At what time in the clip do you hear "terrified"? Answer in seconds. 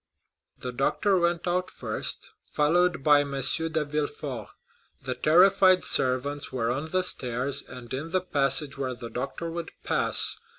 5.13-5.85